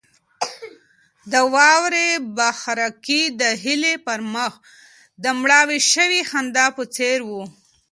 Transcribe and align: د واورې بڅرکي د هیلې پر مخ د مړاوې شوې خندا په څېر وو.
د 1.31 1.33
واورې 1.53 2.07
بڅرکي 2.35 3.21
د 3.41 3.43
هیلې 3.63 3.95
پر 4.05 4.19
مخ 4.33 4.53
د 5.23 5.25
مړاوې 5.39 5.79
شوې 5.93 6.21
خندا 6.29 6.65
په 6.77 6.83
څېر 6.95 7.17
وو. 7.29 7.43